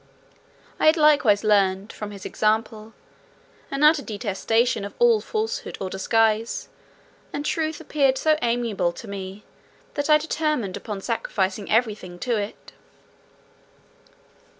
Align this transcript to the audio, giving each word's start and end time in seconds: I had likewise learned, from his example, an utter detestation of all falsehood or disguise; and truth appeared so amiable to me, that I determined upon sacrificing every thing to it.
I 0.79 0.87
had 0.87 0.97
likewise 0.97 1.43
learned, 1.43 1.93
from 1.93 2.09
his 2.09 2.25
example, 2.25 2.93
an 3.69 3.83
utter 3.83 4.01
detestation 4.01 4.83
of 4.83 4.95
all 4.97 5.21
falsehood 5.21 5.77
or 5.79 5.91
disguise; 5.91 6.69
and 7.31 7.45
truth 7.45 7.79
appeared 7.79 8.17
so 8.17 8.35
amiable 8.41 8.93
to 8.93 9.07
me, 9.07 9.43
that 9.93 10.09
I 10.09 10.17
determined 10.17 10.75
upon 10.75 11.01
sacrificing 11.01 11.69
every 11.69 11.93
thing 11.93 12.17
to 12.17 12.35
it. 12.35 12.71